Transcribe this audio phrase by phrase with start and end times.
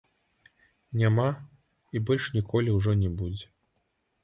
[1.01, 1.25] Няма
[1.99, 3.47] і больш ніколі ўжо не будзе.